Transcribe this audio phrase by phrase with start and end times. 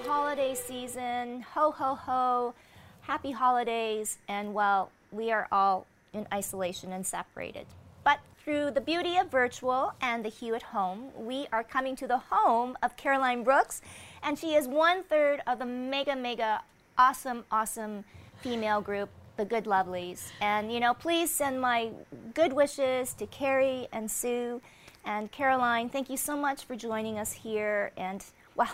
[0.00, 1.42] Holiday season.
[1.54, 2.54] Ho, ho, ho.
[3.02, 4.18] Happy holidays.
[4.28, 7.66] And well, we are all in isolation and separated.
[8.04, 12.06] But through the beauty of virtual and the hue at home, we are coming to
[12.06, 13.82] the home of Caroline Brooks.
[14.22, 16.62] And she is one third of the mega, mega
[16.96, 18.04] awesome, awesome
[18.40, 20.30] female group, the Good Lovelies.
[20.40, 21.90] And, you know, please send my
[22.34, 24.60] good wishes to Carrie and Sue.
[25.04, 27.92] And Caroline, thank you so much for joining us here.
[27.96, 28.70] And, well,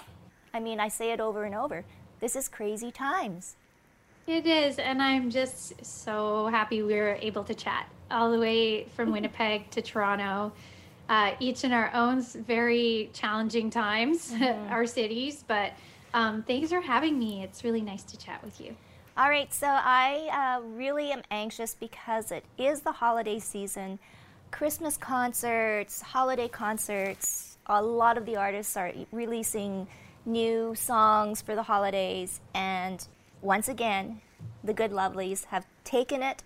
[0.58, 1.84] I mean, I say it over and over.
[2.18, 3.54] This is crazy times.
[4.26, 8.86] It is, and I'm just so happy we were able to chat all the way
[8.96, 10.50] from Winnipeg to Toronto,
[11.08, 14.72] uh, each in our own very challenging times, mm-hmm.
[14.72, 15.44] our cities.
[15.46, 15.74] But
[16.12, 17.44] um, thanks for having me.
[17.44, 18.74] It's really nice to chat with you.
[19.16, 24.00] All right, so I uh, really am anxious because it is the holiday season.
[24.50, 29.86] Christmas concerts, holiday concerts, a lot of the artists are releasing
[30.24, 32.40] new songs for the holidays.
[32.54, 33.06] And
[33.42, 34.20] once again,
[34.62, 36.42] the Good Lovelies have taken it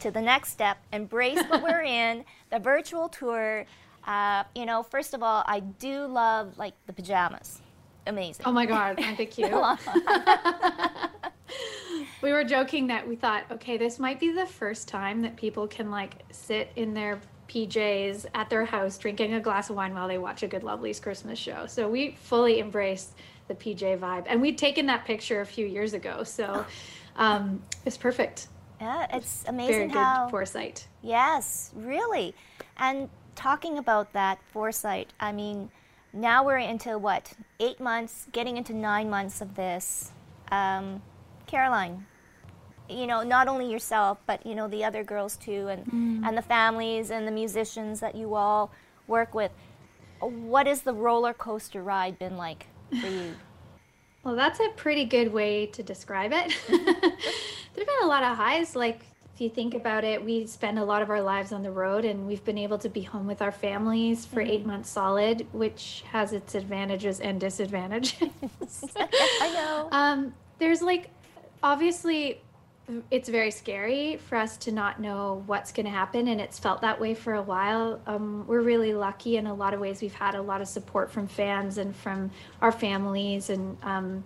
[0.00, 3.66] to the next step, embrace what we're in, the virtual tour.
[4.06, 7.60] Uh, you know, first of all, I do love like the pajamas.
[8.06, 8.44] Amazing.
[8.46, 9.52] Oh my God, aren't they cute?
[12.22, 15.68] we were joking that we thought, okay, this might be the first time that people
[15.68, 17.20] can like sit in their
[17.52, 21.00] PJs at their house drinking a glass of wine while they watch a Good Lovelies
[21.00, 21.66] Christmas show.
[21.66, 23.12] So we fully embraced
[23.48, 24.24] the PJ vibe.
[24.26, 26.24] And we'd taken that picture a few years ago.
[26.24, 26.64] So
[27.16, 28.48] um, it's perfect.
[28.80, 30.24] Yeah, it's amazing Very how.
[30.24, 30.86] good foresight.
[31.02, 32.34] Yes, really.
[32.78, 35.70] And talking about that foresight, I mean,
[36.12, 40.10] now we're into what, eight months, getting into nine months of this.
[40.50, 41.02] Um,
[41.46, 42.06] Caroline,
[42.88, 46.26] you know, not only yourself, but you know the other girls too, and mm.
[46.26, 48.70] and the families and the musicians that you all
[49.06, 49.50] work with.
[50.20, 53.34] What has the roller coaster ride been like for you?
[54.24, 56.56] Well, that's a pretty good way to describe it.
[56.68, 58.76] There've been a lot of highs.
[58.76, 59.00] Like
[59.34, 62.04] if you think about it, we spend a lot of our lives on the road,
[62.04, 64.50] and we've been able to be home with our families for mm-hmm.
[64.50, 68.28] eight months solid, which has its advantages and disadvantages.
[68.96, 69.88] I know.
[69.92, 71.10] Um, there's like
[71.62, 72.40] obviously
[73.10, 76.80] it's very scary for us to not know what's going to happen and it's felt
[76.82, 78.00] that way for a while.
[78.06, 80.00] Um, we're really lucky in a lot of ways.
[80.00, 82.30] We've had a lot of support from fans and from
[82.60, 84.24] our families and um,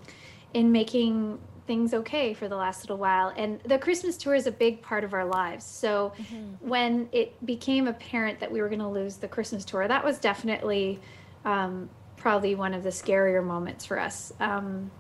[0.55, 3.33] in making things okay for the last little while.
[3.37, 5.65] And the christmas tour is a big part of our lives.
[5.65, 6.69] So mm-hmm.
[6.69, 10.19] when it became apparent that we were going to lose the christmas tour that was
[10.19, 11.01] definitely
[11.45, 14.33] um, probably one of the scarier moments for us.
[14.41, 14.91] Um,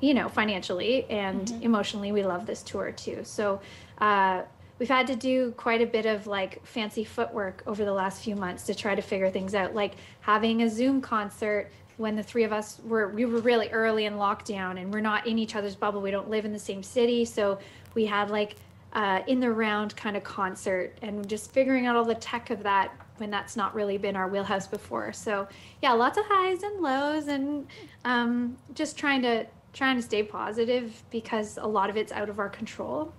[0.00, 1.62] you know, financially and mm-hmm.
[1.62, 3.20] emotionally, we love this tour too.
[3.24, 3.60] So
[3.98, 4.42] uh,
[4.78, 8.36] we've had to do quite a bit of like fancy footwork over the last few
[8.36, 12.44] months to try to figure things out, like having a Zoom concert when the three
[12.44, 15.74] of us were we were really early in lockdown and we're not in each other's
[15.74, 16.02] bubble.
[16.02, 17.58] We don't live in the same city, so
[17.94, 18.56] we had like
[18.92, 22.62] uh, in the round kind of concert and just figuring out all the tech of
[22.62, 25.12] that when that's not really been our wheelhouse before.
[25.12, 25.48] So
[25.82, 27.66] yeah, lots of highs and lows and
[28.04, 29.46] um, just trying to
[29.76, 33.12] trying to stay positive because a lot of it's out of our control.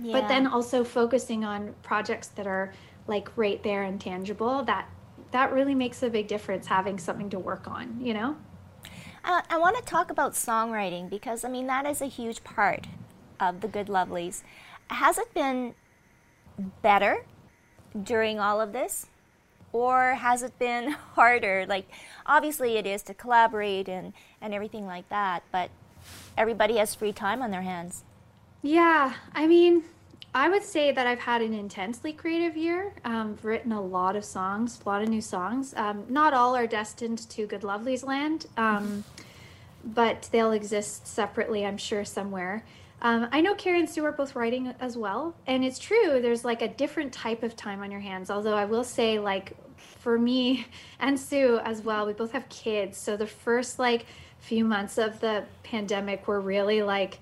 [0.00, 0.12] Yeah.
[0.12, 2.72] But then also focusing on projects that are
[3.06, 4.88] like right there and tangible that
[5.32, 8.36] that really makes a big difference having something to work on, you know?
[9.22, 12.86] Uh, I want to talk about songwriting because I mean that is a huge part
[13.38, 14.42] of the Good Lovelies.
[14.88, 15.74] Has it been
[16.80, 17.26] better
[18.02, 19.06] during all of this?
[19.70, 21.66] Or has it been harder?
[21.68, 21.86] Like,
[22.24, 25.70] obviously, it is to collaborate and, and everything like that, but
[26.38, 28.04] everybody has free time on their hands.
[28.62, 29.84] Yeah, I mean,
[30.34, 32.92] I would say that I've had an intensely creative year.
[33.04, 35.74] Um, I've written a lot of songs, a lot of new songs.
[35.76, 39.04] Um, not all are destined to Good Lovelies land, um,
[39.84, 42.64] but they'll exist separately, I'm sure, somewhere.
[43.00, 46.20] Um, I know Carrie and Sue are both writing as well, and it's true.
[46.20, 48.30] There's like a different type of time on your hands.
[48.30, 50.66] Although I will say, like for me
[51.00, 54.06] and Sue as well, we both have kids, so the first like
[54.40, 57.20] few months of the pandemic were really like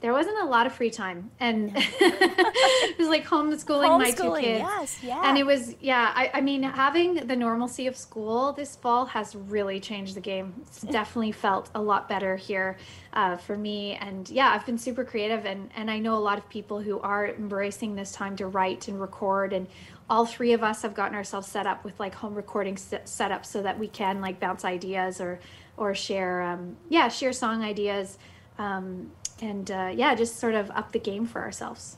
[0.00, 4.46] there wasn't a lot of free time and it was like homeschooling, homeschooling my two
[4.46, 4.60] kids.
[4.60, 5.22] yes, yeah.
[5.24, 9.34] and it was yeah I, I mean having the normalcy of school this fall has
[9.34, 10.54] really changed the game.
[10.62, 12.76] It's definitely felt a lot better here
[13.12, 13.94] uh, for me.
[13.94, 17.00] And yeah i've been super creative and and i know a lot of people who
[17.00, 19.66] are embracing this time to write and record and
[20.10, 23.44] all three of us have gotten ourselves set up with like home recording set, up
[23.44, 25.38] so that we can like bounce ideas or
[25.76, 28.18] or share um, yeah share song ideas.
[28.58, 31.96] Um, and uh, yeah, just sort of up the game for ourselves.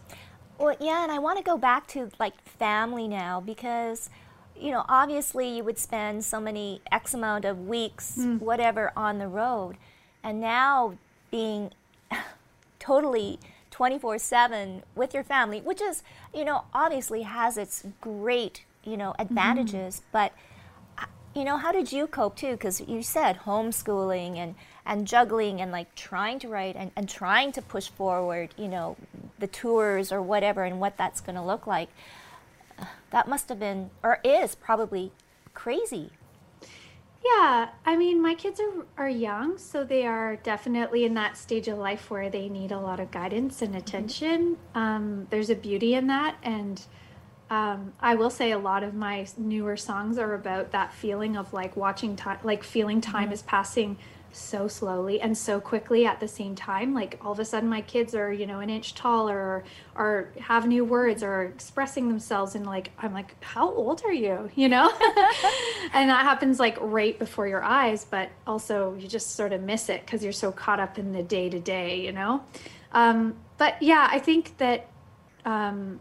[0.58, 4.10] Well, yeah, and I want to go back to like family now because,
[4.54, 8.40] you know, obviously you would spend so many X amount of weeks, mm.
[8.40, 9.76] whatever, on the road.
[10.22, 10.98] And now
[11.30, 11.70] being
[12.78, 13.38] totally
[13.70, 16.02] 24 7 with your family, which is,
[16.34, 19.22] you know, obviously has its great, you know, mm-hmm.
[19.22, 20.08] advantages, mm-hmm.
[20.12, 20.32] but
[21.40, 22.52] you know, how did you cope too?
[22.52, 24.54] Because you said homeschooling and,
[24.84, 28.98] and juggling and like trying to write and, and trying to push forward, you know,
[29.38, 31.88] the tours or whatever and what that's going to look like.
[33.08, 35.12] That must have been, or is probably
[35.54, 36.10] crazy.
[37.24, 41.68] Yeah, I mean, my kids are, are young, so they are definitely in that stage
[41.68, 43.78] of life where they need a lot of guidance and mm-hmm.
[43.78, 44.56] attention.
[44.74, 44.78] Mm-hmm.
[44.78, 46.36] Um, there's a beauty in that.
[46.42, 46.82] And
[47.50, 51.52] um, I will say a lot of my newer songs are about that feeling of
[51.52, 53.32] like watching time, like feeling time mm-hmm.
[53.32, 53.98] is passing
[54.32, 56.94] so slowly and so quickly at the same time.
[56.94, 59.64] Like all of a sudden, my kids are, you know, an inch taller or,
[59.96, 62.54] or have new words or expressing themselves.
[62.54, 64.48] And like, I'm like, how old are you?
[64.60, 64.88] You know?
[65.94, 69.88] and that happens like right before your eyes, but also you just sort of miss
[69.88, 72.44] it because you're so caught up in the day to day, you know?
[72.92, 74.86] Um, but yeah, I think that.
[75.44, 75.98] Um,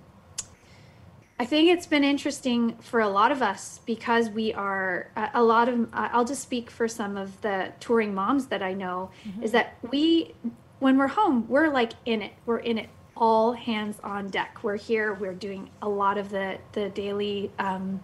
[1.39, 5.69] I think it's been interesting for a lot of us because we are a lot
[5.69, 5.87] of.
[5.93, 9.43] I'll just speak for some of the touring moms that I know mm-hmm.
[9.43, 10.33] is that we,
[10.79, 12.33] when we're home, we're like in it.
[12.45, 14.63] We're in it all hands on deck.
[14.63, 15.13] We're here.
[15.13, 17.51] We're doing a lot of the the daily.
[17.57, 18.01] Um,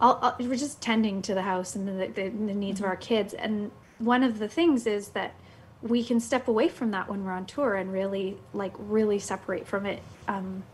[0.00, 2.84] we're just tending to the house and the, the, the needs mm-hmm.
[2.84, 3.34] of our kids.
[3.34, 5.34] And one of the things is that
[5.82, 9.66] we can step away from that when we're on tour and really like really separate
[9.66, 10.02] from it.
[10.26, 10.64] Um,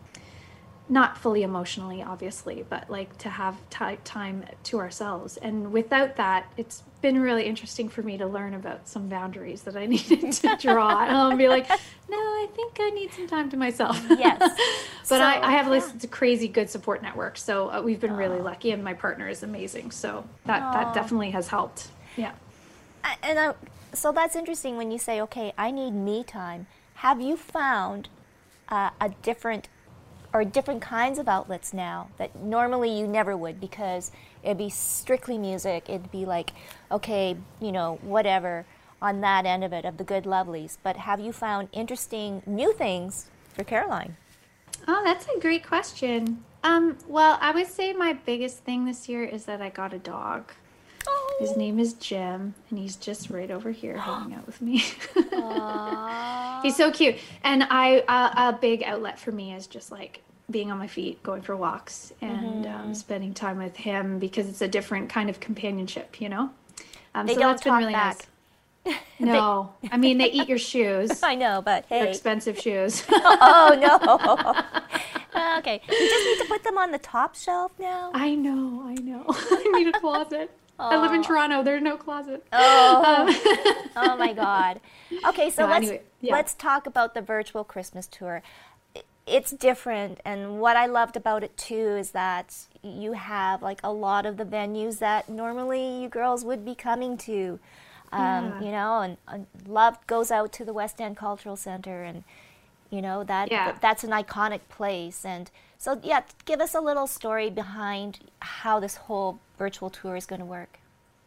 [0.88, 5.36] not fully emotionally obviously but like to have t- time to ourselves.
[5.38, 9.76] And without that it's been really interesting for me to learn about some boundaries that
[9.76, 11.04] i needed to draw.
[11.04, 14.00] And i'll be like no i think i need some time to myself.
[14.10, 14.40] Yes.
[15.06, 15.80] But so, I, I, have yeah.
[15.80, 18.18] this crazy good support network so uh, we've been Aww.
[18.18, 20.72] really lucky and my partner is amazing so that Aww.
[20.72, 21.88] that definitely has helped.
[22.16, 22.32] Yeah.
[23.22, 23.54] And I,
[23.92, 26.66] so that's interesting when you say okay i need me time.
[26.94, 28.08] Have you found
[28.70, 29.68] uh, a different
[30.34, 34.10] or different kinds of outlets now that normally you never would because
[34.42, 35.88] it'd be strictly music.
[35.88, 36.50] It'd be like,
[36.90, 38.66] okay, you know, whatever
[39.00, 40.76] on that end of it, of the good lovelies.
[40.82, 44.16] But have you found interesting new things for Caroline?
[44.88, 46.42] Oh, that's a great question.
[46.64, 49.98] Um, well, I would say my biggest thing this year is that I got a
[49.98, 50.52] dog.
[51.06, 51.36] Oh.
[51.38, 54.78] His name is Jim, and he's just right over here hanging out with me.
[56.62, 60.70] he's so cute, and I uh, a big outlet for me is just like being
[60.70, 62.74] on my feet, going for walks, and mm-hmm.
[62.74, 66.50] um, spending time with him because it's a different kind of companionship, you know.
[67.14, 68.16] Um, they so don't that's been really back.
[68.16, 68.28] nice.
[69.18, 71.22] No, I mean they eat your shoes.
[71.22, 73.02] I know, but hey, They're expensive shoes.
[73.10, 75.58] oh no.
[75.58, 78.10] okay, you just need to put them on the top shelf now.
[78.12, 79.24] I know, I know.
[79.28, 80.50] I need a closet.
[80.78, 81.62] I live in Toronto.
[81.62, 82.44] There's no closet.
[82.52, 83.90] Oh, um.
[83.96, 84.80] oh my God.
[85.28, 86.32] Okay, so let's anyway, yeah.
[86.32, 88.42] let's talk about the virtual Christmas tour
[89.26, 93.92] it's different and what i loved about it too is that you have like a
[93.92, 97.58] lot of the venues that normally you girls would be coming to
[98.12, 98.60] um, yeah.
[98.60, 102.22] you know and, and, love goes out to the west end cultural center and
[102.90, 103.76] you know that yeah.
[103.80, 108.96] that's an iconic place and so yeah give us a little story behind how this
[108.96, 110.78] whole virtual tour is going to work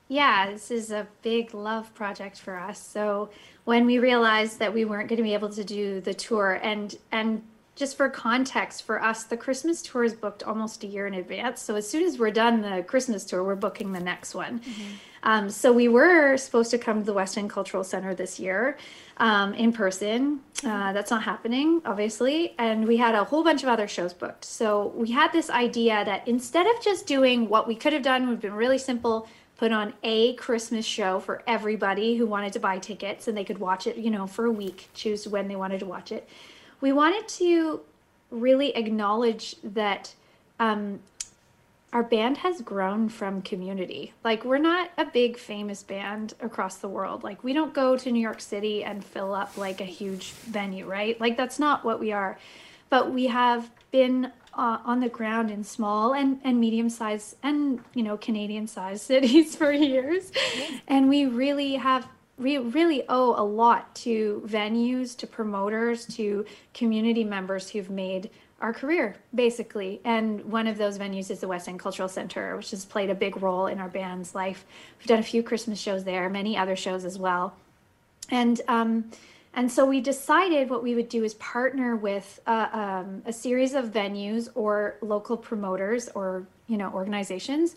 [0.08, 3.30] yeah this is a big love project for us so
[3.66, 6.96] when we realized that we weren't going to be able to do the tour and
[7.12, 7.42] and
[7.78, 11.62] just for context for us, the Christmas tour is booked almost a year in advance.
[11.62, 14.60] So as soon as we're done the Christmas tour, we're booking the next one.
[14.60, 14.84] Mm-hmm.
[15.22, 18.78] Um, so we were supposed to come to the West End Cultural Center this year
[19.18, 20.40] um, in person.
[20.64, 20.94] Uh, mm-hmm.
[20.96, 22.56] that's not happening, obviously.
[22.58, 24.44] And we had a whole bunch of other shows booked.
[24.44, 28.24] So we had this idea that instead of just doing what we could have done,
[28.24, 32.60] would have been really simple put on a Christmas show for everybody who wanted to
[32.60, 35.56] buy tickets and they could watch it, you know, for a week, choose when they
[35.56, 36.28] wanted to watch it
[36.82, 37.82] we wanted to
[38.30, 40.14] really acknowledge that
[40.60, 41.00] um,
[41.94, 44.14] our band has grown from community.
[44.24, 47.24] Like, we're not a big famous band across the world.
[47.24, 50.86] Like, we don't go to New York City and fill up like a huge venue,
[50.86, 51.20] right?
[51.20, 52.38] Like, that's not what we are.
[52.90, 57.80] But we have been uh, on the ground in small and, and medium sized and,
[57.94, 60.32] you know, Canadian sized cities for years.
[60.88, 62.08] And we really have
[62.38, 68.30] we really owe a lot to venues, to promoters, to community members who've made
[68.62, 70.02] our career, basically.
[70.04, 73.16] And one of those venues is the West End Cultural Center, which has played a
[73.16, 74.66] big role in our band's life.
[75.00, 77.56] We've done a few Christmas shows there, many other shows as well.
[78.30, 79.12] And um,
[79.54, 83.74] and so we decided what we would do is partner with uh, um, a series
[83.74, 87.76] of venues or local promoters or you know organizations,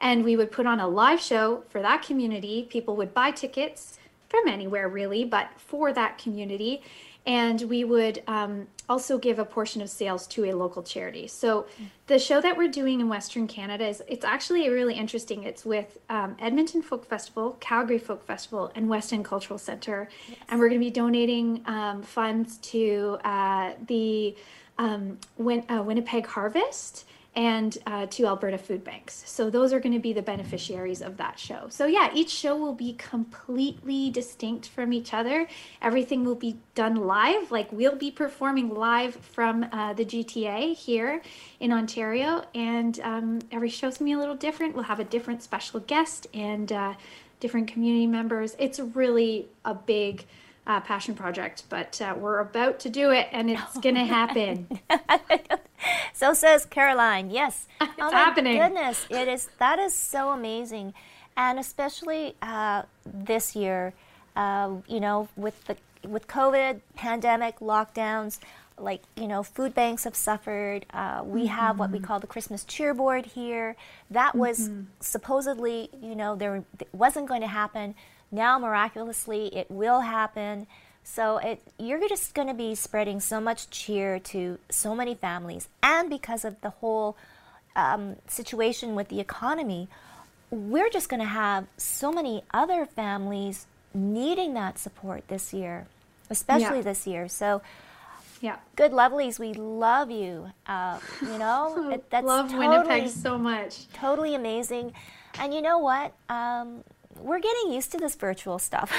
[0.00, 2.66] and we would put on a live show for that community.
[2.70, 3.99] People would buy tickets
[4.30, 6.82] from anywhere really, but for that community.
[7.26, 11.26] And we would um, also give a portion of sales to a local charity.
[11.26, 11.66] So
[12.06, 15.42] the show that we're doing in Western Canada is it's actually really interesting.
[15.44, 20.38] It's with um, Edmonton Folk Festival, Calgary Folk Festival, and West End Cultural Center, yes.
[20.48, 24.34] and we're going to be donating um, funds to uh, the
[24.78, 27.04] um, Win- uh, Winnipeg Harvest
[27.36, 29.22] and uh, to Alberta Food Banks.
[29.26, 31.66] So those are going to be the beneficiaries of that show.
[31.68, 35.46] So yeah, each show will be completely distinct from each other.
[35.80, 37.52] Everything will be done live.
[37.52, 41.22] Like we'll be performing live from uh, the GTA here
[41.60, 44.74] in Ontario, and um, every show's gonna be a little different.
[44.74, 46.94] We'll have a different special guest and uh,
[47.38, 48.56] different community members.
[48.58, 50.24] It's really a big
[50.70, 54.04] uh, passion project, but uh, we're about to do it and it's oh, going to
[54.04, 54.68] happen.
[56.14, 57.30] so says Caroline.
[57.30, 57.66] Yes.
[57.80, 58.56] It's oh happening.
[58.56, 59.06] goodness.
[59.10, 59.48] It is.
[59.58, 60.94] That is so amazing.
[61.36, 63.94] And especially uh, this year,
[64.36, 68.38] uh, you know, with the with COVID, pandemic, lockdowns,
[68.78, 71.48] like you know food banks have suffered uh, we mm-hmm.
[71.48, 72.06] have what we mm-hmm.
[72.06, 73.76] call the christmas cheer board here
[74.10, 74.84] that was mm-hmm.
[75.00, 77.94] supposedly you know there wasn't going to happen
[78.32, 80.66] now, miraculously, it will happen.
[81.02, 85.68] So it, you're just going to be spreading so much cheer to so many families.
[85.82, 87.16] And because of the whole
[87.74, 89.88] um, situation with the economy,
[90.50, 95.86] we're just going to have so many other families needing that support this year,
[96.28, 96.82] especially yeah.
[96.82, 97.28] this year.
[97.28, 97.62] So,
[98.40, 100.50] yeah, good lovelies, we love you.
[100.66, 103.88] Uh, you know, it, that's love totally, Winnipeg so much.
[103.92, 104.92] Totally amazing.
[105.38, 106.12] And you know what?
[106.28, 106.82] Um,
[107.18, 108.92] we're getting used to this virtual stuff.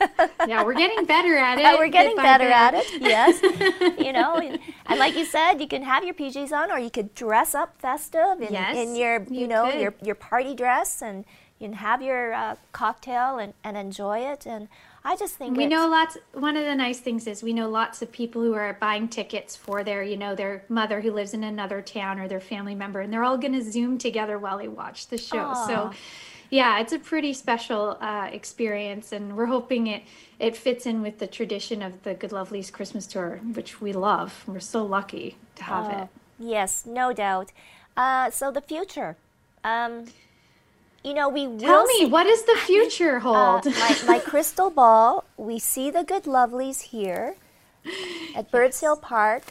[0.46, 1.78] yeah, we're getting better at it.
[1.78, 2.84] we're getting better at it.
[3.00, 3.40] Yes,
[3.98, 6.90] you know, and, and, like you said, you can have your PJs on, or you
[6.90, 9.80] could dress up festive in, yes, in your, you, you know, could.
[9.80, 11.24] your your party dress, and
[11.58, 14.46] you can have your uh, cocktail and, and enjoy it.
[14.46, 14.68] And
[15.04, 16.18] I just think we know lots.
[16.32, 19.54] One of the nice things is we know lots of people who are buying tickets
[19.54, 23.00] for their, you know, their mother who lives in another town or their family member,
[23.00, 25.36] and they're all going to Zoom together while they watch the show.
[25.36, 25.66] Aww.
[25.66, 25.90] So
[26.54, 30.04] yeah, it's a pretty special uh, experience, and we're hoping it
[30.38, 34.44] it fits in with the tradition of the Good Lovelies Christmas tour, which we love.
[34.46, 36.08] We're so lucky to have it.
[36.38, 37.50] Yes, no doubt.
[37.96, 39.16] Uh, so the future.
[39.64, 40.04] Um,
[41.02, 43.66] you know, we tell me see, what does the future uh, hold?
[43.66, 45.24] Uh, my, my crystal ball.
[45.36, 47.34] We see the Good Lovelies here
[48.36, 49.42] at Birds Hill Park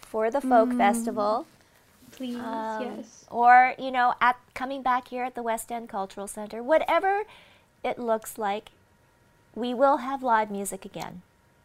[0.00, 0.78] for the folk mm.
[0.78, 1.46] festival.
[2.18, 3.24] Please, um, yes.
[3.30, 7.22] or you know at coming back here at the West End Cultural Center whatever
[7.84, 8.70] it looks like
[9.54, 11.22] we will have live music again.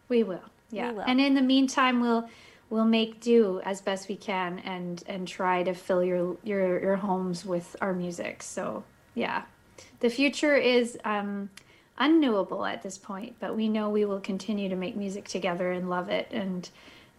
[0.10, 0.92] We will yeah.
[0.92, 1.04] We will.
[1.08, 2.30] and in the meantime we'll
[2.70, 6.96] we'll make do as best we can and and try to fill your your your
[6.98, 8.44] homes with our music.
[8.44, 8.84] So
[9.16, 9.46] yeah.
[10.02, 11.50] The future is um
[11.98, 15.90] unknowable at this point but we know we will continue to make music together and
[15.90, 16.70] love it and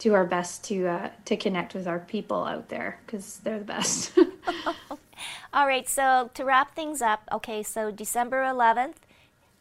[0.04, 3.64] do our best to uh, to connect with our people out there because they're the
[3.64, 4.12] best.
[5.54, 8.96] All right, so to wrap things up, okay, so December 11th,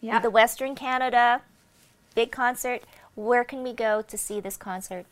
[0.02, 0.20] yeah.
[0.20, 1.42] the Western Canada
[2.14, 2.84] big concert.
[3.16, 5.06] Where can we go to see this concert?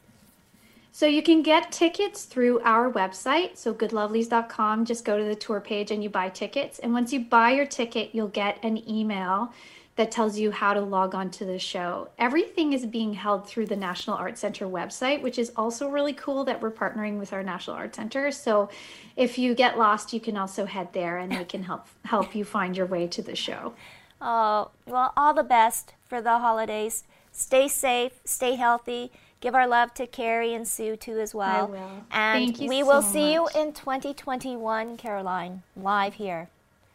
[0.91, 4.83] So you can get tickets through our website, so goodlovelies.com.
[4.85, 6.79] Just go to the tour page and you buy tickets.
[6.79, 9.53] And once you buy your ticket, you'll get an email
[10.01, 12.09] that tells you how to log on to the show.
[12.17, 16.43] Everything is being held through the National Art Center website, which is also really cool
[16.45, 18.31] that we're partnering with our National Art Center.
[18.31, 18.71] So
[19.15, 22.43] if you get lost, you can also head there and they can help help you
[22.43, 23.75] find your way to the show.
[24.19, 27.03] Oh, well, all the best for the holidays.
[27.31, 29.11] Stay safe, stay healthy.
[29.39, 31.67] Give our love to Carrie and Sue too as well.
[31.67, 31.91] I will.
[32.09, 33.53] And Thank you we so will see much.
[33.53, 36.49] you in 2021, Caroline, live here.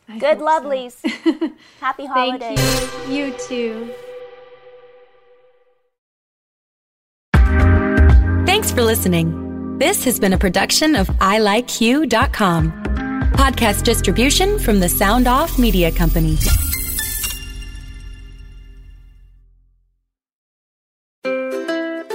[0.09, 0.69] I Good hope so.
[0.69, 1.53] lovelies.
[1.81, 2.43] Happy Thank
[3.09, 3.15] you.
[3.15, 3.95] You too.
[8.47, 9.79] Thanks for listening.
[9.79, 12.73] This has been a production of ilikeyou.com.
[13.33, 16.37] Podcast distribution from the Sound Off Media Company.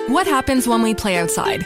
[0.07, 1.65] What happens when we play outside?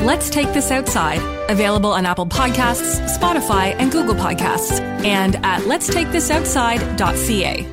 [0.00, 7.66] Let's Take This Outside, available on Apple Podcasts, Spotify, and Google Podcasts, and at letstakethisoutside.ca.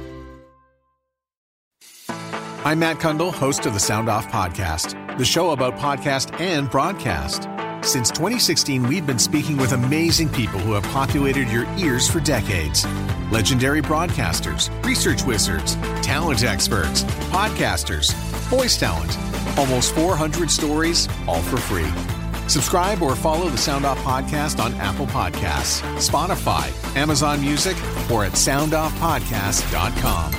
[2.66, 7.48] I'm Matt Cundill, host of the Sound Off Podcast, the show about podcast and broadcast.
[7.88, 12.86] Since 2016, we've been speaking with amazing people who have populated your ears for decades.
[13.32, 18.14] Legendary broadcasters, research wizards, talent experts, podcasters,
[18.50, 19.18] voice talent.
[19.58, 22.17] Almost 400 stories, all for free.
[22.48, 27.76] Subscribe or follow the Sound Off Podcast on Apple Podcasts, Spotify, Amazon Music,
[28.12, 30.34] or at soundoffpodcast.com.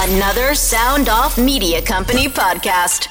[0.00, 3.08] Another Sound Off Media Company podcast.